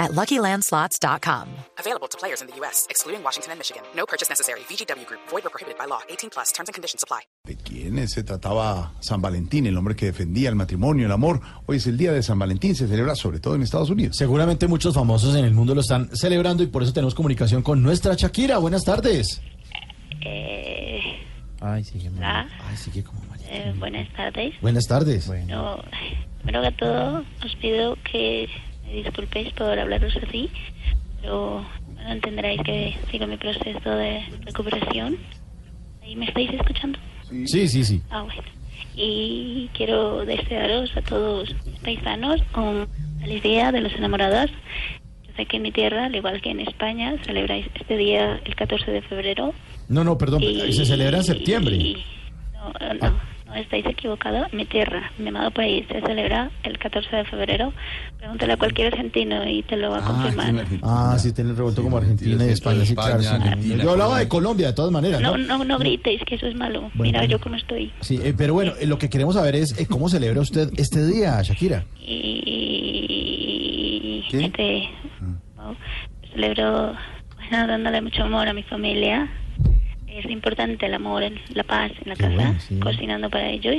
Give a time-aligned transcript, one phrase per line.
[0.00, 1.46] at LuckyLandSlots.com.
[1.78, 3.82] Available to players in the U.S., excluding Washington and Michigan.
[3.94, 4.60] No purchase necessary.
[4.68, 5.20] VGW Group.
[5.30, 6.00] Void or prohibited by law.
[6.08, 6.50] 18 plus.
[6.52, 7.20] Terms and conditions apply.
[7.44, 11.40] ¿De quién se trataba San Valentín, el hombre que defendía el matrimonio, el amor?
[11.66, 14.16] Hoy es el día de San Valentín, se celebra sobre todo en Estados Unidos.
[14.16, 17.82] Seguramente muchos famosos en el mundo lo están celebrando y por eso tenemos comunicación con
[17.82, 18.58] nuestra Shakira.
[18.58, 19.40] Buenas tardes.
[20.24, 21.00] Eh,
[21.60, 22.46] Ay, sigue Ah.
[22.68, 23.46] Ay, sigue como María.
[23.50, 24.54] eh, buenas tardes.
[24.62, 25.28] Buenas tardes.
[25.46, 25.82] No,
[26.42, 28.48] primero que todo, os pido que
[28.92, 30.50] disculpéis por hablaros así,
[31.20, 35.16] pero bueno, entenderéis que sigo mi proceso de recuperación.
[36.02, 36.98] ¿Ahí me estáis escuchando?
[37.46, 38.00] Sí, sí, sí.
[38.10, 38.42] Ah, bueno.
[38.96, 42.86] Y quiero desearos a todos paisanos un
[43.20, 44.50] feliz día de los enamorados.
[45.26, 48.54] Yo sé que en mi tierra, al igual que en España, celebráis este día el
[48.56, 49.54] 14 de febrero.
[49.88, 51.76] No, no, perdón, Y- se celebra en septiembre.
[51.76, 52.04] y-
[52.52, 53.20] no, no, no,
[53.56, 54.52] estáis equivocados.
[54.52, 57.72] Mi tierra, mi amado país, se celebra el 14 de febrero.
[58.18, 60.66] Pregúntale a cualquier argentino y te lo va a confirmar.
[60.82, 63.20] Ah, sí, tiene el revuelto como Argentina y España, sí, claro.
[63.60, 64.68] Yo hablaba de Colombia.
[64.68, 65.58] De todas maneras, No, ¿no?
[65.58, 66.82] no, no gritéis, que eso es malo.
[66.94, 67.92] Bueno, Mira yo cómo estoy.
[68.00, 71.06] Sí, eh, pero bueno, eh, lo que queremos saber es eh, cómo celebra usted este
[71.06, 71.84] día, Shakira.
[73.00, 74.44] Y ¿Qué?
[74.46, 74.88] este,
[75.56, 75.74] wow,
[76.32, 76.94] celebro,
[77.36, 79.28] bueno, dándole mucho amor a mi familia.
[80.10, 82.80] Es importante el amor, el- la paz en la Qué casa, bueno, sí.
[82.80, 83.76] cocinando para ellos,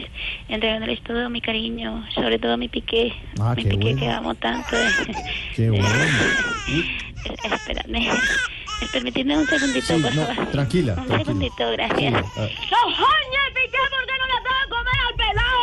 [0.47, 3.99] entregándoles todo mi cariño, sobre todo mi piqué, Ah, mi qué piqué bueno.
[3.99, 4.69] que amo tanto.
[5.55, 5.85] Qué bueno.
[7.53, 8.07] Espérame.
[8.93, 10.47] Permitidme un segundito, Sí, por no, favor.
[10.51, 11.25] tranquila, Un tranquila.
[11.25, 12.13] segundito, gracias.
[12.15, 13.81] Ah, ¡Cojoña, piqué!
[13.91, 15.61] ¿Por qué no le has dado a comer al pelado?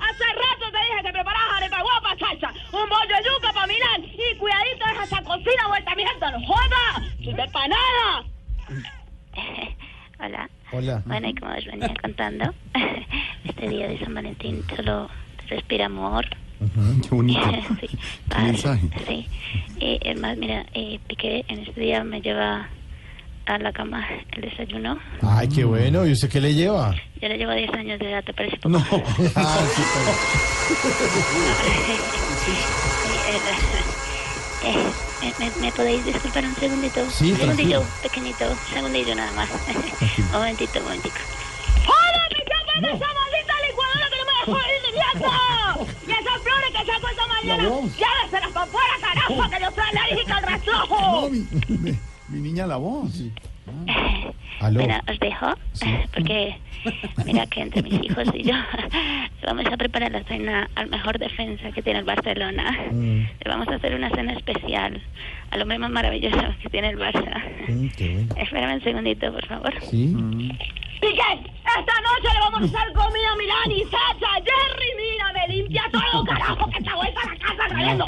[0.00, 2.50] Hace rato te dije que prepararas arepa guapa, chacha.
[2.72, 4.00] Un bollo de yuca para mirar.
[4.00, 6.30] Y cuidadito deja esa cocina vuelta mierda.
[6.32, 7.04] ¡No joda!
[7.22, 8.24] ¡Sin empanada!
[10.18, 10.48] Hola.
[10.72, 11.02] Hola.
[11.06, 12.52] Bueno, y como os venía contando,
[13.44, 15.08] este día de San Valentín solo
[15.48, 16.26] respira amor.
[17.02, 17.40] Qué bonito.
[17.80, 17.98] sí,
[18.30, 18.88] Qué mensaje.
[19.06, 19.28] sí.
[19.78, 22.68] Y es más, mira, eh, Piqué en este día me lleva
[23.44, 24.98] a la cama el desayuno.
[25.22, 26.06] Ay, qué bueno.
[26.06, 26.94] ¿Y usted qué le lleva?
[27.20, 28.70] Yo le llevo 10 años de edad, ¿te parece poco?
[28.70, 28.84] No.
[29.36, 29.82] Ah, sí,
[34.64, 34.76] Eh,
[35.22, 37.00] eh, ¿me, me podéis disculpar un segundito?
[37.10, 37.84] Sí, un segundito, tranquilo.
[38.02, 39.48] pequeñito, un segundito nada más.
[40.18, 41.14] un momentito, un momentito.
[41.86, 42.42] ¡Joda, piqué!
[42.80, 45.96] ¡Vete esa maldita licuadora que no me dejó ir de viaje!
[46.06, 47.64] ¡Y esas flores que sacó esta mañana!
[47.64, 49.50] ¡Lléveselas para afuera, carajo!
[49.50, 51.00] ¡Que yo soy alérgica al rastrojo!
[51.12, 53.12] No, mi, mi- mi niña la voz.
[54.60, 54.80] Aló.
[54.80, 55.54] Bueno, os dejo,
[56.14, 56.56] porque
[57.24, 58.54] mira que entre mis hijos y yo
[59.44, 62.72] vamos a preparar la cena al mejor defensa que tiene el Barcelona.
[62.90, 63.20] Mm.
[63.44, 65.00] Le vamos a hacer una cena especial
[65.50, 67.42] al hombre más maravilloso que tiene el Barça.
[67.68, 68.34] Mm, qué bueno.
[68.36, 69.74] Espérame un segundito, por favor.
[69.82, 70.16] Sí.
[71.00, 71.20] Piqué,
[71.78, 74.32] esta noche le vamos a hacer comida a Milán y Sacha.
[74.36, 78.06] Jerry, mira, me limpia todo, carajo, que esta vuelta a la casa trayendo.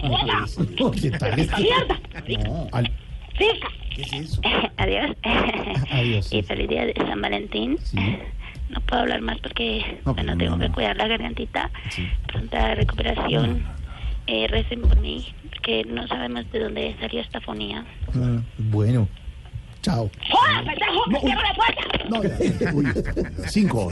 [0.80, 1.38] Oh, ¿Qué tal?
[1.38, 1.98] ¡Esta mierda!
[2.48, 2.66] No.
[2.72, 2.90] Al-
[3.38, 3.68] ¡Pica!
[3.94, 4.40] ¿Qué es eso?
[4.76, 5.16] Adiós.
[5.90, 6.32] Adiós.
[6.32, 7.78] Y feliz día de San Valentín.
[7.82, 7.98] Sí.
[8.70, 11.70] No puedo hablar más porque, No, bueno, tengo no, que cuidar la gargantita.
[11.90, 12.06] Sí.
[12.26, 13.64] Pronta recuperación.
[14.26, 17.84] Eh, recen por mí, porque no sabemos de dónde salió esta fonía.
[18.12, 18.38] Mm,
[18.70, 19.08] Bueno.
[19.80, 20.10] Chao.
[20.30, 21.04] ¡Joder, pendejo!
[21.08, 22.04] ¡Que cierre la puerta!
[22.10, 22.86] No, uy,
[23.46, 23.90] cinco.